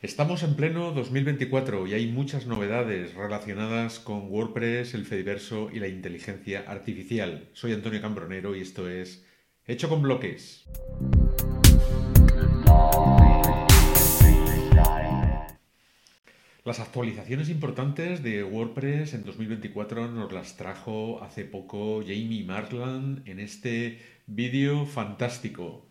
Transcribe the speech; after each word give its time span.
Estamos 0.00 0.44
en 0.44 0.54
pleno 0.54 0.92
2024 0.92 1.88
y 1.88 1.94
hay 1.94 2.06
muchas 2.06 2.46
novedades 2.46 3.14
relacionadas 3.14 3.98
con 3.98 4.30
WordPress, 4.30 4.94
el 4.94 5.04
Fediverso 5.04 5.70
y 5.72 5.80
la 5.80 5.88
inteligencia 5.88 6.62
artificial. 6.68 7.48
Soy 7.52 7.72
Antonio 7.72 8.00
Cambronero 8.00 8.54
y 8.54 8.60
esto 8.60 8.88
es 8.88 9.26
Hecho 9.66 9.88
con 9.88 10.00
Bloques. 10.00 10.66
Las 16.64 16.78
actualizaciones 16.78 17.48
importantes 17.48 18.22
de 18.22 18.44
WordPress 18.44 19.14
en 19.14 19.24
2024 19.24 20.12
nos 20.12 20.30
las 20.32 20.56
trajo 20.56 21.20
hace 21.24 21.44
poco 21.44 22.02
Jamie 22.02 22.44
Marland 22.44 23.28
en 23.28 23.40
este 23.40 23.98
vídeo 24.28 24.86
fantástico. 24.86 25.87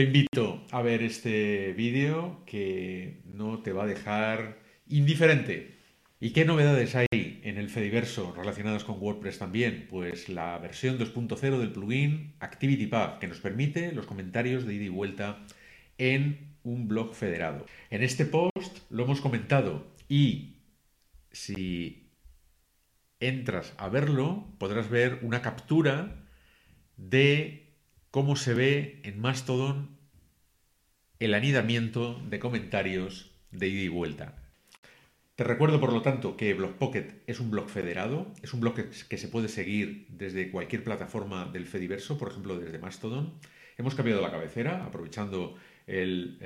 Te 0.00 0.04
invito 0.04 0.64
a 0.70 0.80
ver 0.80 1.02
este 1.02 1.74
vídeo 1.74 2.42
que 2.46 3.20
no 3.34 3.58
te 3.58 3.74
va 3.74 3.84
a 3.84 3.86
dejar 3.86 4.58
indiferente. 4.88 5.76
¿Y 6.18 6.30
qué 6.30 6.46
novedades 6.46 6.96
hay 6.96 7.06
en 7.12 7.58
el 7.58 7.68
Fediverso 7.68 8.32
relacionadas 8.34 8.82
con 8.84 8.98
WordPress 8.98 9.38
también? 9.38 9.88
Pues 9.90 10.30
la 10.30 10.56
versión 10.56 10.98
2.0 10.98 11.58
del 11.58 11.72
plugin 11.72 12.32
ActivityPath, 12.40 13.18
que 13.18 13.28
nos 13.28 13.40
permite 13.40 13.92
los 13.92 14.06
comentarios 14.06 14.64
de 14.64 14.72
ida 14.72 14.84
y 14.84 14.88
vuelta 14.88 15.44
en 15.98 16.56
un 16.62 16.88
blog 16.88 17.14
federado. 17.14 17.66
En 17.90 18.02
este 18.02 18.24
post 18.24 18.78
lo 18.88 19.04
hemos 19.04 19.20
comentado 19.20 19.86
y 20.08 20.62
si 21.30 22.08
entras 23.20 23.74
a 23.76 23.90
verlo 23.90 24.46
podrás 24.56 24.88
ver 24.88 25.18
una 25.20 25.42
captura 25.42 26.24
de 26.96 27.69
cómo 28.10 28.36
se 28.36 28.54
ve 28.54 29.00
en 29.04 29.20
Mastodon 29.20 29.96
el 31.18 31.34
anidamiento 31.34 32.20
de 32.28 32.38
comentarios 32.38 33.30
de 33.50 33.68
ida 33.68 33.82
y 33.82 33.88
vuelta. 33.88 34.36
Te 35.36 35.44
recuerdo, 35.44 35.80
por 35.80 35.92
lo 35.92 36.02
tanto, 36.02 36.36
que 36.36 36.52
BlogPocket 36.54 37.22
es 37.26 37.40
un 37.40 37.50
blog 37.50 37.70
federado, 37.70 38.32
es 38.42 38.52
un 38.52 38.60
blog 38.60 38.74
que, 38.74 39.18
se 39.18 39.28
puede 39.28 39.48
seguir 39.48 40.06
desde 40.10 40.50
cualquier 40.50 40.84
plataforma 40.84 41.46
del 41.46 41.66
Fediverso, 41.66 42.18
por 42.18 42.30
ejemplo, 42.30 42.58
desde 42.58 42.78
Mastodon. 42.78 43.34
Hemos 43.78 43.94
cambiado 43.94 44.20
la 44.20 44.30
cabecera, 44.30 44.84
aprovechando 44.84 45.54
el 45.86 46.36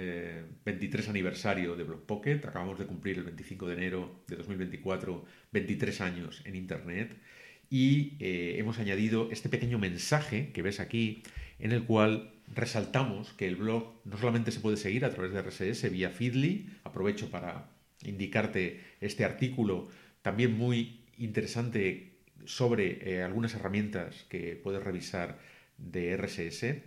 23 0.64 1.06
eh, 1.06 1.10
aniversario 1.10 1.74
de 1.74 1.82
BlogPocket. 1.82 2.44
Acabamos 2.46 2.78
de 2.78 2.86
cumplir 2.86 3.18
el 3.18 3.24
25 3.24 3.66
de 3.66 3.74
enero 3.74 4.22
de 4.28 4.36
2024 4.36 5.24
23 5.50 6.00
años 6.00 6.42
en 6.44 6.54
Internet 6.54 7.16
y 7.70 8.16
eh, 8.20 8.56
hemos 8.58 8.78
añadido 8.78 9.28
este 9.32 9.48
pequeño 9.48 9.78
mensaje 9.78 10.52
que 10.52 10.62
ves 10.62 10.78
aquí 10.78 11.24
en 11.58 11.72
el 11.72 11.84
cual 11.84 12.32
resaltamos 12.54 13.32
que 13.32 13.46
el 13.46 13.56
blog 13.56 13.94
no 14.04 14.16
solamente 14.18 14.50
se 14.50 14.60
puede 14.60 14.76
seguir 14.76 15.04
a 15.04 15.10
través 15.10 15.32
de 15.32 15.42
RSS 15.42 15.90
vía 15.90 16.10
Feedly, 16.10 16.70
aprovecho 16.84 17.30
para 17.30 17.70
indicarte 18.02 18.80
este 19.00 19.24
artículo 19.24 19.88
también 20.22 20.56
muy 20.56 21.04
interesante 21.16 22.18
sobre 22.44 23.10
eh, 23.10 23.22
algunas 23.22 23.54
herramientas 23.54 24.26
que 24.28 24.60
puedes 24.62 24.82
revisar 24.82 25.38
de 25.78 26.16
RSS, 26.16 26.82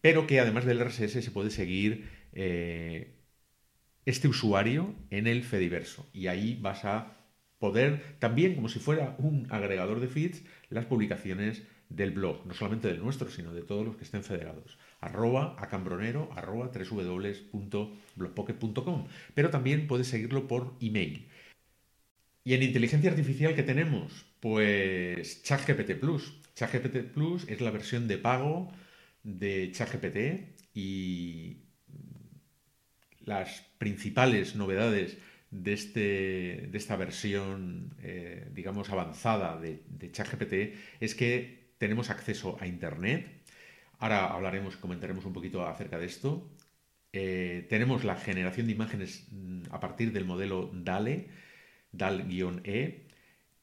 pero 0.00 0.26
que 0.26 0.40
además 0.40 0.64
del 0.64 0.80
RSS 0.80 1.24
se 1.24 1.30
puede 1.30 1.50
seguir 1.50 2.08
eh, 2.32 3.14
este 4.04 4.28
usuario 4.28 4.94
en 5.10 5.26
el 5.26 5.42
Fediverso. 5.44 6.08
Y 6.12 6.26
ahí 6.26 6.58
vas 6.60 6.84
a 6.84 7.16
poder 7.58 8.16
también, 8.18 8.54
como 8.54 8.68
si 8.68 8.80
fuera 8.80 9.14
un 9.18 9.46
agregador 9.50 10.00
de 10.00 10.08
feeds, 10.08 10.42
las 10.70 10.86
publicaciones 10.86 11.62
del 11.94 12.12
blog, 12.12 12.46
no 12.46 12.54
solamente 12.54 12.88
del 12.88 13.00
nuestro, 13.00 13.30
sino 13.30 13.52
de 13.52 13.60
todos 13.62 13.84
los 13.84 13.96
que 13.96 14.04
estén 14.04 14.24
federados. 14.24 14.78
Arroba 15.00 15.54
acambronero, 15.58 16.30
arroba 16.34 16.68
www.blogpocket.com. 16.68 19.08
Pero 19.34 19.50
también 19.50 19.86
puedes 19.86 20.06
seguirlo 20.06 20.48
por 20.48 20.72
email. 20.80 21.28
¿Y 22.44 22.54
en 22.54 22.62
inteligencia 22.62 23.10
artificial 23.10 23.54
qué 23.54 23.62
tenemos? 23.62 24.24
Pues 24.40 25.42
ChatGPT 25.42 25.96
Plus. 26.00 26.40
ChatGPT 26.54 27.12
Plus 27.12 27.46
es 27.48 27.60
la 27.60 27.70
versión 27.70 28.08
de 28.08 28.16
pago 28.18 28.72
de 29.22 29.70
ChatGPT 29.72 30.16
y 30.74 31.58
las 33.24 33.62
principales 33.78 34.56
novedades 34.56 35.18
de, 35.50 35.72
este, 35.74 36.68
de 36.70 36.78
esta 36.78 36.96
versión, 36.96 37.94
eh, 38.02 38.48
digamos, 38.52 38.90
avanzada 38.90 39.60
de, 39.60 39.82
de 39.86 40.10
ChatGPT 40.10 40.74
es 41.00 41.14
que 41.14 41.61
tenemos 41.82 42.10
acceso 42.10 42.56
a 42.60 42.68
Internet. 42.68 43.26
Ahora 43.98 44.28
hablaremos, 44.28 44.76
comentaremos 44.76 45.24
un 45.24 45.32
poquito 45.32 45.66
acerca 45.66 45.98
de 45.98 46.06
esto. 46.06 46.48
Eh, 47.12 47.66
tenemos 47.68 48.04
la 48.04 48.14
generación 48.14 48.68
de 48.68 48.72
imágenes 48.72 49.26
mm, 49.32 49.62
a 49.72 49.80
partir 49.80 50.12
del 50.12 50.24
modelo 50.24 50.70
DALE, 50.72 51.26
DAL-E, 51.90 53.08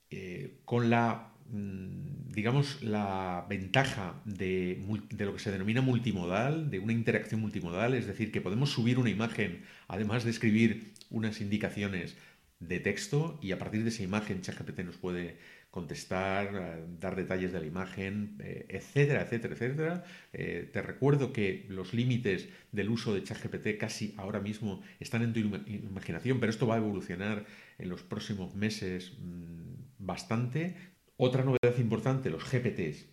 eh, 0.09 0.59
con 0.66 0.90
la, 0.90 1.31
mm, 1.50 2.34
digamos, 2.34 2.84
la 2.84 3.46
ventaja 3.47 4.22
de, 4.25 4.84
de, 5.12 5.25
lo 5.25 5.31
que 5.31 5.40
se 5.40 5.53
denomina 5.53 5.79
multimodal, 5.79 6.69
de 6.69 6.79
una 6.79 6.91
interacción 6.91 7.40
multimodal, 7.40 7.94
es 7.94 8.06
decir, 8.06 8.34
que 8.34 8.41
podemos 8.41 8.69
subir 8.69 9.00
una 9.00 9.09
imagen, 9.09 9.63
además 9.88 10.25
de 10.25 10.31
escribir 10.31 10.91
unas 11.09 11.40
indicaciones 11.40 12.18
de 12.59 12.81
texto, 12.81 13.40
y 13.41 13.53
a 13.53 13.59
partir 13.59 13.84
de 13.84 13.90
esa 13.91 14.03
imagen 14.03 14.41
ChatGPT 14.41 14.79
nos 14.79 14.97
puede 14.97 15.38
contestar, 15.72 16.50
eh, 16.56 16.85
dar 17.00 17.16
detalles 17.16 17.52
de 17.53 17.59
la 17.59 17.66
imagen, 17.66 18.35
eh, 18.40 18.66
etcétera, 18.69 19.22
etcétera, 19.22 19.53
etcétera. 19.53 20.03
Eh, 20.34 20.69
te 20.74 20.81
recuerdo 20.81 21.31
que 21.31 21.66
los 21.69 21.94
límites 21.94 22.50
del 22.72 22.90
uso 22.90 23.13
de 23.13 23.24
ChatGPT 23.24 23.78
casi 23.78 24.13
ahora 24.18 24.40
mismo 24.40 24.81
están 25.00 25.22
en 25.22 25.34
tu 25.34 25.40
imaginación, 25.40 26.40
pero 26.40 26.50
esto 26.50 26.66
va 26.68 26.75
a 26.75 26.78
evolucionar 26.79 27.46
en 27.78 27.90
los 27.90 28.02
próximos 28.02 28.56
meses 28.56 29.13
mm, 29.19 29.74
bastante. 30.00 30.75
Otra 31.18 31.44
novedad 31.44 31.78
importante, 31.78 32.29
los 32.29 32.44
GPTs. 32.50 33.06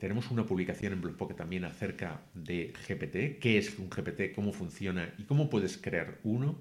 tenemos 0.00 0.30
una 0.30 0.46
publicación 0.46 0.94
en 0.94 1.00
Blogpocket 1.02 1.36
también 1.36 1.64
acerca 1.64 2.22
de 2.34 2.72
GPT, 2.88 3.38
qué 3.38 3.58
es 3.58 3.78
un 3.78 3.90
GPT, 3.90 4.34
cómo 4.34 4.52
funciona 4.52 5.14
y 5.18 5.24
cómo 5.24 5.50
puedes 5.50 5.76
crear 5.78 6.18
uno. 6.24 6.60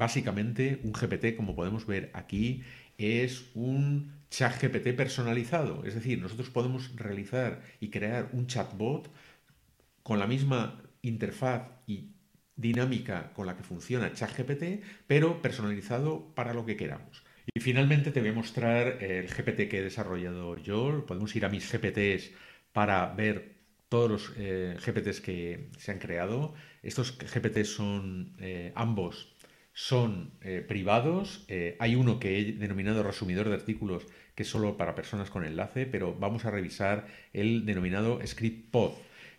Básicamente, 0.00 0.80
un 0.82 0.94
GPT, 0.94 1.36
como 1.36 1.54
podemos 1.54 1.84
ver 1.84 2.10
aquí, 2.14 2.62
es 2.96 3.50
un 3.54 4.14
chat 4.30 4.54
GPT 4.58 4.96
personalizado. 4.96 5.84
Es 5.84 5.94
decir, 5.94 6.18
nosotros 6.22 6.48
podemos 6.48 6.96
realizar 6.96 7.60
y 7.80 7.90
crear 7.90 8.30
un 8.32 8.46
chatbot 8.46 9.10
con 10.02 10.18
la 10.18 10.26
misma 10.26 10.80
interfaz 11.02 11.68
y 11.86 12.12
dinámica 12.56 13.34
con 13.34 13.46
la 13.46 13.58
que 13.58 13.62
funciona 13.62 14.14
ChatGPT, 14.14 14.82
pero 15.06 15.42
personalizado 15.42 16.34
para 16.34 16.54
lo 16.54 16.64
que 16.64 16.78
queramos. 16.78 17.22
Y 17.52 17.60
finalmente 17.60 18.10
te 18.10 18.20
voy 18.20 18.30
a 18.30 18.32
mostrar 18.32 19.02
el 19.04 19.28
GPT 19.28 19.68
que 19.68 19.80
he 19.80 19.82
desarrollado 19.82 20.56
yo. 20.56 21.04
Podemos 21.04 21.36
ir 21.36 21.44
a 21.44 21.50
mis 21.50 21.70
GPTs 21.70 22.30
para 22.72 23.12
ver 23.12 23.60
todos 23.90 24.10
los 24.10 24.32
eh, 24.38 24.78
GPTs 24.82 25.20
que 25.20 25.68
se 25.76 25.92
han 25.92 25.98
creado. 25.98 26.54
Estos 26.82 27.18
GPTs 27.18 27.68
son 27.68 28.34
eh, 28.38 28.72
ambos 28.74 29.36
son 29.72 30.32
eh, 30.42 30.64
privados. 30.66 31.44
Eh, 31.48 31.76
hay 31.78 31.94
uno 31.94 32.18
que 32.18 32.38
he 32.38 32.52
denominado 32.52 33.02
resumidor 33.02 33.48
de 33.48 33.54
artículos, 33.54 34.06
que 34.34 34.42
es 34.42 34.48
solo 34.48 34.76
para 34.76 34.94
personas 34.94 35.30
con 35.30 35.44
enlace, 35.44 35.86
pero 35.86 36.14
vamos 36.14 36.44
a 36.44 36.50
revisar 36.50 37.06
el 37.32 37.66
denominado 37.66 38.20
ScriptPod. 38.26 38.92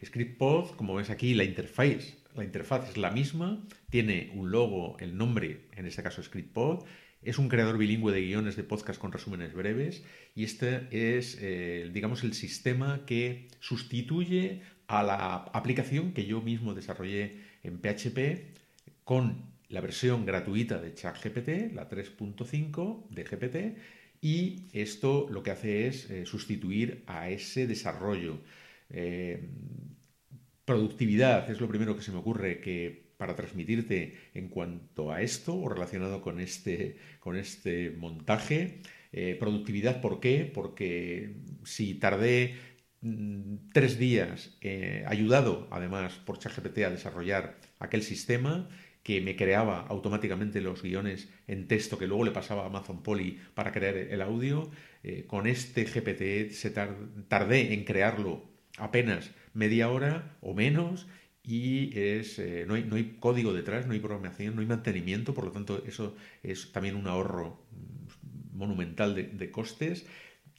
ScriptPod, 0.04 0.76
como 0.76 0.96
ves 0.96 1.10
aquí, 1.10 1.34
la 1.34 1.44
interfaz, 1.44 2.18
la 2.36 2.44
interfaz 2.44 2.90
es 2.90 2.98
la 2.98 3.12
misma, 3.12 3.62
tiene 3.90 4.32
un 4.34 4.52
logo, 4.52 4.98
el 5.00 5.18
nombre, 5.18 5.68
en 5.76 5.86
este 5.86 6.02
caso 6.02 6.24
ScriptPod, 6.24 6.86
es 7.22 7.38
un 7.38 7.50
creador 7.50 7.78
bilingüe 7.78 8.12
de 8.12 8.22
guiones 8.22 8.56
de 8.56 8.64
podcast 8.64 9.00
con 9.00 9.12
resúmenes 9.12 9.54
breves 9.54 10.04
y 10.34 10.44
este 10.44 10.88
es, 11.18 11.38
eh, 11.40 11.90
digamos, 11.94 12.24
el 12.24 12.34
sistema 12.34 13.06
que 13.06 13.48
sustituye 13.60 14.62
a 14.88 15.04
la 15.04 15.36
aplicación 15.54 16.14
que 16.14 16.26
yo 16.26 16.42
mismo 16.42 16.74
desarrollé 16.74 17.38
en 17.64 17.80
PHP 17.80 18.60
con 19.04 19.51
la 19.72 19.82
versión 19.82 20.26
gratuita 20.26 20.80
de 20.80 20.94
ChatGPT, 20.94 21.74
la 21.74 21.90
3.5 21.90 23.08
de 23.10 23.24
GPT, 23.24 23.78
y 24.22 24.68
esto 24.74 25.28
lo 25.30 25.42
que 25.42 25.52
hace 25.52 25.88
es 25.88 26.10
eh, 26.12 26.26
sustituir 26.26 27.04
a 27.08 27.30
ese 27.30 27.66
desarrollo. 27.68 28.40
Eh, 28.90 29.50
productividad 30.66 31.50
es 31.50 31.60
lo 31.60 31.68
primero 31.68 31.96
que 31.96 32.04
se 32.04 32.12
me 32.12 32.20
ocurre 32.20 32.60
que 32.60 33.12
para 33.18 33.36
transmitirte 33.36 34.18
en 34.34 34.50
cuanto 34.50 35.12
a 35.12 35.22
esto 35.22 35.56
o 35.56 35.70
relacionado 35.70 36.22
con 36.22 36.40
este, 36.40 36.98
con 37.20 37.38
este 37.38 37.92
montaje. 37.92 38.82
Eh, 39.12 39.36
productividad, 39.40 40.02
¿por 40.02 40.20
qué? 40.20 40.50
Porque 40.54 41.38
si 41.64 41.96
tardé 41.96 42.56
mm, 43.02 43.70
tres 43.74 43.98
días 43.98 44.58
ayudado 45.06 45.68
además 45.72 46.14
por 46.26 46.40
ChatGPT 46.40 46.80
a 46.80 46.90
desarrollar 46.92 47.71
aquel 47.82 48.04
sistema 48.04 48.70
que 49.04 49.20
me 49.22 49.36
creaba 49.36 49.82
automáticamente 49.88 50.62
los 50.62 50.84
guiones 50.84 51.30
en 51.48 51.68
texto 51.68 51.98
que 51.98 52.08
luego 52.08 52.24
le 52.24 52.32
pasaba 52.32 52.64
a 52.64 52.68
Amazon 52.68 53.02
Poly 53.02 53.40
para 53.54 53.72
crear 53.72 53.96
el 53.98 54.22
audio. 54.22 54.70
eh, 55.04 55.26
con 55.26 55.48
este 55.48 55.86
GPT 55.86 56.52
se 56.52 56.70
tardé 56.70 57.74
en 57.74 57.84
crearlo 57.84 58.44
apenas 58.78 59.32
media 59.54 59.90
hora 59.90 60.38
o 60.42 60.54
menos 60.54 61.08
y 61.44 61.98
es, 61.98 62.38
eh, 62.38 62.66
no, 62.68 62.76
hay, 62.76 62.84
no, 62.84 62.96
hay, 62.98 63.18
código 63.20 63.52
detrás, 63.54 63.88
no 63.88 63.94
hay 63.94 64.00
programación, 64.00 64.56
no 64.56 64.62
hay 64.62 64.68
mantenimiento, 64.68 65.34
por 65.34 65.46
lo 65.46 65.52
tanto 65.52 65.84
eso 65.88 66.16
es 66.44 66.72
también 66.72 66.96
un 66.96 67.08
ahorro 67.08 67.66
monumental 68.54 69.16
de, 69.16 69.52
costes 69.52 70.06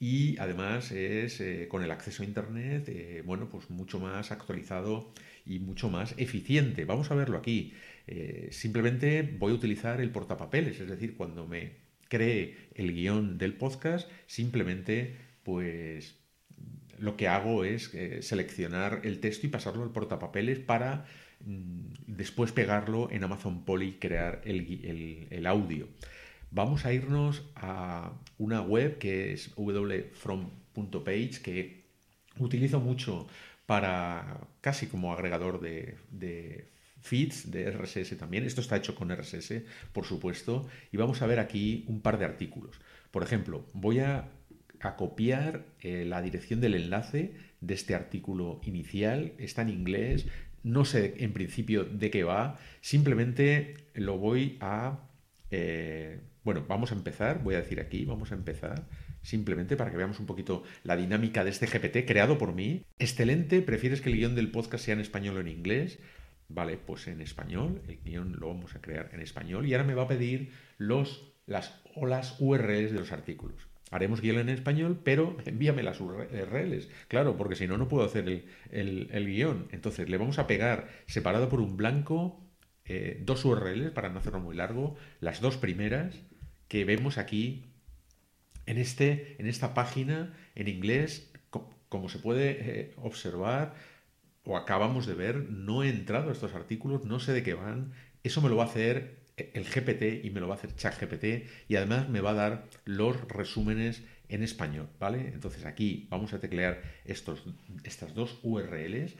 y 0.00 0.36
además 0.38 0.90
es 0.90 1.40
eh, 1.40 1.68
con 1.68 1.84
el 1.84 1.92
acceso 1.92 2.24
a 2.24 2.26
Internet, 2.26 3.22
bueno, 3.24 3.48
pues 3.48 3.70
mucho 3.70 4.00
más 4.00 4.32
actualizado 4.32 5.12
y 5.44 5.58
mucho 5.58 5.90
más 5.90 6.14
eficiente. 6.18 6.84
Vamos 6.84 7.10
a 7.10 7.14
verlo 7.14 7.38
aquí. 7.38 7.72
simplemente 8.50 9.22
voy 9.22 9.52
a 9.52 9.54
utilizar 9.54 10.00
el 10.00 10.10
portapapeles, 10.10 10.80
es 10.80 10.88
decir, 10.88 11.16
cuando 11.16 11.46
me 11.46 11.82
cree 12.08 12.56
el 12.74 12.92
guion 12.92 13.38
del 13.38 13.54
podcast, 13.54 14.10
simplemente 14.26 15.16
pues 15.44 16.22
lo 16.98 17.16
que 17.16 17.26
hago 17.26 17.64
es 17.64 17.92
eh, 17.94 18.22
seleccionar 18.22 19.00
el 19.04 19.18
texto 19.18 19.46
y 19.46 19.50
pasarlo 19.50 19.82
al 19.82 19.90
portapapeles 19.90 20.58
para 20.60 21.06
mm, 21.44 21.86
después 22.06 22.52
pegarlo 22.52 23.10
en 23.10 23.24
Amazon 23.24 23.64
Poly 23.64 23.86
y 23.88 23.92
crear 23.94 24.40
el, 24.44 25.46
audio. 25.46 25.88
Vamos 26.50 26.84
a 26.84 26.92
irnos 26.92 27.42
a 27.56 28.12
una 28.38 28.60
web 28.60 28.98
que 28.98 29.32
es 29.32 29.50
wfrom.page 29.56 31.40
que 31.42 31.81
utilizo 32.44 32.80
mucho 32.80 33.26
para 33.66 34.40
casi 34.60 34.86
como 34.86 35.12
agregador 35.12 35.60
de, 35.60 36.68
feeds 37.00 37.50
de 37.50 37.70
RSS 37.70 38.16
también. 38.16 38.44
Esto 38.44 38.60
está 38.60 38.76
hecho 38.76 38.94
con 38.94 39.14
RSS, 39.14 39.62
por 39.92 40.04
supuesto. 40.04 40.68
Y 40.92 40.96
vamos 40.96 41.22
a 41.22 41.26
ver 41.26 41.38
aquí 41.38 41.84
un 41.88 42.00
par 42.00 42.18
de 42.18 42.24
artículos. 42.24 42.80
Por 43.10 43.22
ejemplo, 43.22 43.66
voy 43.72 44.00
a 44.00 44.28
a 44.82 44.96
copiar 44.96 45.64
eh, 45.80 46.04
la 46.04 46.20
dirección 46.20 46.60
del 46.60 46.74
enlace 46.74 47.32
de 47.60 47.74
este 47.74 47.94
artículo 47.94 48.60
inicial. 48.64 49.32
Está 49.38 49.62
en 49.62 49.70
inglés, 49.70 50.26
no 50.62 50.84
sé 50.84 51.14
en 51.18 51.32
principio 51.32 51.84
de 51.84 52.10
qué 52.10 52.24
va, 52.24 52.58
simplemente 52.80 53.74
lo 53.94 54.18
voy 54.18 54.58
a... 54.60 54.98
Eh, 55.50 56.20
bueno, 56.44 56.64
vamos 56.66 56.90
a 56.90 56.94
empezar, 56.94 57.42
voy 57.42 57.54
a 57.54 57.58
decir 57.58 57.80
aquí, 57.80 58.04
vamos 58.04 58.32
a 58.32 58.34
empezar 58.34 58.84
simplemente 59.22 59.76
para 59.76 59.90
que 59.90 59.96
veamos 59.96 60.20
un 60.20 60.26
poquito 60.26 60.64
la 60.84 60.96
dinámica 60.96 61.44
de 61.44 61.50
este 61.50 61.66
GPT 61.66 62.06
creado 62.06 62.38
por 62.38 62.52
mí. 62.54 62.84
Excelente, 62.98 63.62
¿prefieres 63.62 64.00
que 64.00 64.10
el 64.10 64.16
guion 64.16 64.34
del 64.34 64.50
podcast 64.50 64.84
sea 64.84 64.94
en 64.94 65.00
español 65.00 65.36
o 65.36 65.40
en 65.40 65.48
inglés? 65.48 65.98
Vale, 66.48 66.76
pues 66.76 67.06
en 67.06 67.20
español, 67.20 67.80
el 67.88 67.98
guion 68.02 68.36
lo 68.38 68.48
vamos 68.48 68.74
a 68.74 68.80
crear 68.80 69.10
en 69.12 69.20
español 69.20 69.66
y 69.66 69.72
ahora 69.72 69.84
me 69.84 69.94
va 69.94 70.02
a 70.02 70.08
pedir 70.08 70.52
los, 70.76 71.32
las 71.46 71.80
o 71.94 72.06
las 72.06 72.36
URLs 72.40 72.92
de 72.92 72.98
los 72.98 73.12
artículos. 73.12 73.68
Haremos 73.90 74.20
guion 74.20 74.38
en 74.38 74.48
español, 74.48 75.00
pero 75.02 75.36
envíame 75.44 75.82
las 75.82 76.00
URLs. 76.00 76.88
Claro, 77.08 77.36
porque 77.36 77.56
si 77.56 77.66
no, 77.68 77.78
no 77.78 77.88
puedo 77.88 78.04
hacer 78.04 78.44
el, 78.70 79.26
guion. 79.26 79.68
Entonces, 79.70 80.08
le 80.08 80.16
vamos 80.16 80.38
a 80.38 80.46
pegar 80.46 80.88
separado 81.06 81.48
por 81.48 81.60
un 81.60 81.76
blanco 81.76 82.42
eh, 82.84 83.20
dos 83.24 83.44
URLs, 83.44 83.92
para 83.92 84.08
no 84.08 84.18
hacerlo 84.18 84.40
muy 84.40 84.56
largo, 84.56 84.96
las 85.20 85.40
dos 85.40 85.56
primeras 85.56 86.16
que 86.68 86.84
vemos 86.84 87.18
aquí 87.18 87.71
en, 88.66 88.78
este, 88.78 89.36
en 89.38 89.46
esta 89.46 89.74
página 89.74 90.34
en 90.54 90.68
inglés. 90.68 91.30
Como 91.88 92.08
se 92.08 92.18
puede 92.18 92.50
eh, 92.60 92.94
observar 92.96 93.74
o 94.44 94.56
acabamos 94.56 95.06
de 95.06 95.14
ver, 95.14 95.50
no 95.50 95.82
he 95.82 95.90
entrado 95.90 96.30
a 96.30 96.32
estos 96.32 96.54
artículos, 96.54 97.04
no 97.04 97.20
sé 97.20 97.32
de 97.32 97.42
qué 97.42 97.54
van. 97.54 97.92
Eso 98.22 98.40
me 98.40 98.48
lo 98.48 98.56
va 98.56 98.64
a 98.64 98.66
hacer 98.66 99.22
el 99.36 99.64
GPT 99.64 100.24
y 100.24 100.30
me 100.30 100.40
lo 100.40 100.48
va 100.48 100.54
a 100.54 100.58
hacer 100.58 100.74
ChatGPT 100.74 101.48
y 101.68 101.76
además 101.76 102.08
me 102.08 102.20
va 102.20 102.30
a 102.30 102.34
dar 102.34 102.64
los 102.84 103.20
resúmenes 103.28 104.02
en 104.28 104.42
español, 104.42 104.88
¿vale? 104.98 105.28
Entonces 105.28 105.64
aquí 105.64 106.06
vamos 106.10 106.32
a 106.32 106.40
teclear 106.40 106.82
estos, 107.04 107.44
estas 107.84 108.14
dos 108.14 108.38
URLs. 108.42 109.16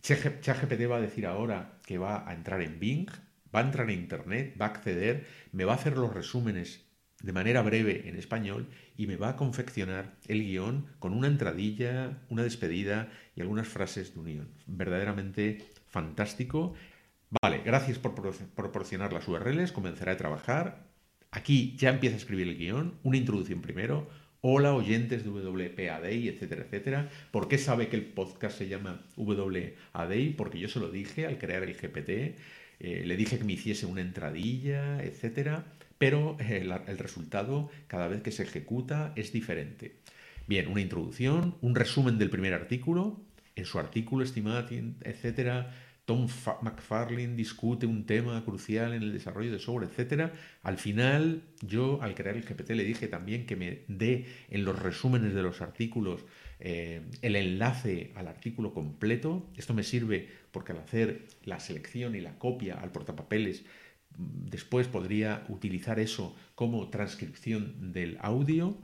ChatGPT 0.00 0.90
va 0.90 0.96
a 0.96 1.00
decir 1.00 1.26
ahora 1.26 1.78
que 1.84 1.98
va 1.98 2.28
a 2.28 2.34
entrar 2.34 2.62
en 2.62 2.78
Bing, 2.78 3.08
va 3.54 3.60
a 3.60 3.64
entrar 3.64 3.88
en 3.90 3.98
Internet, 3.98 4.54
va 4.60 4.66
a 4.66 4.68
acceder, 4.70 5.26
me 5.52 5.64
va 5.64 5.72
a 5.72 5.76
hacer 5.76 5.96
los 5.96 6.12
resúmenes 6.12 6.83
de 7.24 7.32
manera 7.32 7.62
breve 7.62 8.08
en 8.08 8.16
español 8.16 8.68
y 8.96 9.06
me 9.06 9.16
va 9.16 9.30
a 9.30 9.36
confeccionar 9.36 10.14
el 10.28 10.42
guion 10.44 10.86
con 10.98 11.12
una 11.12 11.26
entradilla, 11.26 12.18
una 12.28 12.42
despedida 12.42 13.10
y 13.34 13.40
algunas 13.40 13.66
frases 13.66 14.14
de 14.14 14.20
unión. 14.20 14.48
Verdaderamente 14.66 15.64
fantástico 15.88 16.74
Vale, 17.42 17.62
gracias 17.64 17.98
por 17.98 18.14
proporcionar 18.54 19.12
las 19.12 19.26
URLs, 19.26 19.72
comenzaré 19.72 20.12
a 20.12 20.16
trabajar. 20.16 20.86
Aquí 21.30 21.74
ya 21.76 21.90
empieza 21.90 22.14
a 22.14 22.18
escribir 22.18 22.46
el 22.48 22.56
guion, 22.56 22.94
una 23.02 23.16
introducción 23.16 23.60
primero. 23.60 24.08
Hola 24.40 24.74
oyentes 24.74 25.24
de 25.24 25.30
WPADI, 25.30 26.28
etcétera, 26.28 26.62
etcétera. 26.62 27.10
¿Por 27.32 27.48
qué 27.48 27.58
sabe 27.58 27.88
que 27.88 27.96
el 27.96 28.04
podcast 28.04 28.58
se 28.58 28.68
llama 28.68 29.04
WADI? 29.16 30.30
Porque 30.36 30.60
yo 30.60 30.68
se 30.68 30.78
lo 30.78 30.90
dije 30.90 31.26
al 31.26 31.38
crear 31.38 31.64
el 31.64 31.74
GPT, 31.74 32.38
eh, 32.80 33.02
le 33.04 33.16
dije 33.16 33.38
que 33.38 33.44
me 33.44 33.54
hiciese 33.54 33.86
una 33.86 34.00
entradilla, 34.00 35.02
etcétera, 35.02 35.64
pero 35.98 36.36
eh, 36.40 36.68
el 36.86 36.98
resultado 36.98 37.70
cada 37.86 38.08
vez 38.08 38.22
que 38.22 38.32
se 38.32 38.42
ejecuta 38.42 39.12
es 39.16 39.32
diferente. 39.32 39.96
Bien, 40.46 40.68
una 40.68 40.80
introducción, 40.80 41.56
un 41.62 41.74
resumen 41.74 42.18
del 42.18 42.30
primer 42.30 42.52
artículo, 42.52 43.20
en 43.56 43.64
su 43.64 43.78
artículo, 43.78 44.24
estimado, 44.24 44.66
etcétera, 45.02 45.72
Tom 46.04 46.28
McFarlane 46.60 47.34
discute 47.34 47.86
un 47.86 48.04
tema 48.04 48.44
crucial 48.44 48.92
en 48.92 49.02
el 49.02 49.12
desarrollo 49.12 49.50
de 49.50 49.58
software, 49.58 49.88
etc. 49.90 50.32
Al 50.62 50.76
final, 50.76 51.42
yo 51.62 52.02
al 52.02 52.14
crear 52.14 52.36
el 52.36 52.44
GPT 52.44 52.70
le 52.70 52.84
dije 52.84 53.08
también 53.08 53.46
que 53.46 53.56
me 53.56 53.84
dé 53.88 54.26
en 54.50 54.64
los 54.64 54.78
resúmenes 54.78 55.34
de 55.34 55.42
los 55.42 55.62
artículos 55.62 56.20
eh, 56.60 57.02
el 57.22 57.36
enlace 57.36 58.12
al 58.14 58.28
artículo 58.28 58.72
completo. 58.72 59.46
Esto 59.56 59.74
me 59.74 59.82
sirve 59.82 60.28
porque 60.50 60.72
al 60.72 60.78
hacer 60.78 61.26
la 61.44 61.60
selección 61.60 62.14
y 62.14 62.20
la 62.20 62.38
copia 62.38 62.80
al 62.80 62.92
portapapeles, 62.92 63.64
después 64.16 64.86
podría 64.88 65.44
utilizar 65.48 65.98
eso 65.98 66.36
como 66.54 66.88
transcripción 66.90 67.92
del 67.92 68.18
audio. 68.20 68.76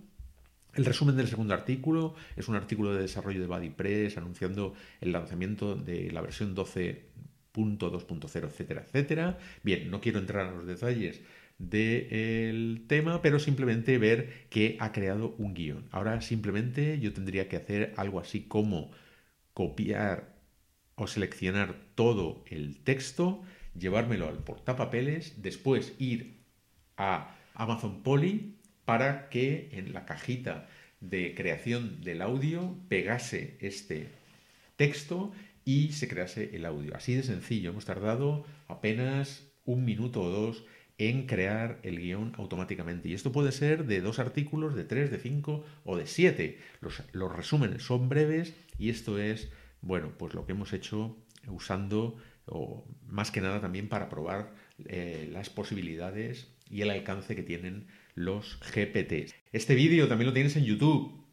El 0.75 0.85
resumen 0.85 1.17
del 1.17 1.29
segundo 1.29 1.55
artículo 1.55 2.15
es 2.37 2.49
un 2.49 2.55
artículo 2.55 2.95
de 2.95 3.03
desarrollo 3.03 3.41
de 3.41 3.47
BuddyPress 3.47 4.17
anunciando 4.19 4.75
el 5.01 5.13
lanzamiento 5.13 5.75
de 5.75 6.13
la 6.13 6.21
versión 6.21 6.55
12.2.0, 6.55 8.45
etcétera, 8.47 8.83
etcétera. 8.87 9.39
Bien, 9.63 9.91
no 9.91 10.01
quiero 10.01 10.21
entrar 10.21 10.47
en 10.47 10.59
los 10.59 10.67
detalles 10.67 11.21
del 11.61 12.85
tema, 12.89 13.21
pero 13.21 13.39
simplemente 13.39 13.99
ver 13.99 14.47
que 14.49 14.77
ha 14.81 14.93
creado 14.93 15.35
un 15.39 15.55
guion. 15.55 15.87
Ahora 15.93 16.23
simplemente 16.23 16.99
yo 16.99 17.13
tendría 17.13 17.49
que 17.49 17.57
hacer 17.57 17.93
algo 17.97 18.19
así 18.19 18.43
como 18.43 18.91
copiar 19.53 20.35
o 20.95 21.07
seleccionar 21.07 21.77
todo 21.95 22.43
el 22.49 22.79
texto, 22.79 23.43
llevármelo 23.79 24.29
al 24.29 24.39
portapapeles, 24.39 25.43
después 25.43 25.95
ir 25.99 26.39
a 26.97 27.37
Amazon 27.55 28.03
Poly 28.03 28.57
para 28.87 29.29
que 29.29 29.69
en 29.73 29.93
la 29.93 30.07
cajita 30.07 30.67
de 31.01 31.35
creación 31.35 32.01
del 32.01 32.23
audio 32.23 32.75
pegase 32.89 33.57
este 33.61 34.09
texto 34.77 35.33
y 35.67 35.93
se 35.93 36.09
crease 36.09 36.51
el 36.55 36.65
audio. 36.65 36.97
Así 36.97 37.15
de 37.15 37.23
sencillo, 37.23 37.71
hemos 37.71 37.85
tardado 37.85 38.47
apenas 38.67 39.47
un 39.67 39.85
minuto 39.85 40.23
o 40.23 40.31
dos 40.31 40.65
en 41.01 41.27
crear 41.27 41.79
el 41.83 41.99
guion 41.99 42.35
automáticamente. 42.37 43.09
Y 43.09 43.15
esto 43.15 43.33
puede 43.33 43.53
ser 43.53 43.87
de 43.87 44.03
dos 44.03 44.19
artículos, 44.19 44.75
de 44.75 44.85
tres, 44.85 45.11
de 45.11 45.19
cinco 45.19 45.65
o 45.85 45.97
de 45.97 46.07
siete. 46.07 46.59
Los, 46.83 47.35
resúmenes 47.35 47.83
son 47.83 48.11
breves 48.11 48.55
y 48.79 48.91
esto 48.91 49.19
es, 49.19 49.51
bueno, 49.81 50.13
pues 50.19 50.35
lo 50.35 50.45
que 50.45 50.53
hemos 50.53 50.75
hecho 50.75 51.17
usando, 51.49 52.19
o 52.45 52.85
más 53.09 53.31
que 53.31 53.41
nada 53.41 53.63
también 53.63 53.89
para 53.89 54.11
probar 54.11 54.53
eh, 54.85 55.27
las 55.33 55.49
posibilidades 55.49 56.49
y 56.69 56.83
el 56.83 56.91
alcance 56.91 57.35
que 57.35 57.43
tienen 57.43 57.87
los 58.15 58.61
GPTs. 58.61 59.35
Este 59.53 59.75
vídeo 59.75 60.07
también 60.07 60.27
lo 60.27 60.35
tienes 60.35 60.55
en 60.57 60.67
YouTube. 60.67 61.25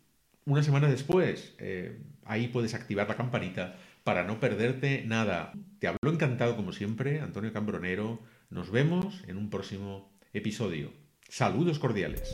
Una 0.46 0.64
semana 0.64 0.90
después, 0.90 1.56
eh, 1.58 2.00
ahí 2.24 2.48
puedes 2.48 2.74
activar 2.74 3.10
la 3.10 3.18
campanita 3.18 3.76
para 4.06 4.24
no 4.24 4.40
perderte 4.40 5.04
nada. 5.06 5.52
Te 5.80 5.88
hablo 5.88 6.10
encantado 6.10 6.56
como 6.56 6.72
siempre, 6.72 7.20
Antonio 7.20 7.52
Cambronero. 7.52 8.22
Nos 8.50 8.72
vemos 8.72 9.24
en 9.28 9.38
un 9.38 9.50
próximo 9.50 10.18
episodio. 10.32 10.94
Saludos 11.28 11.80
cordiales. 11.80 12.34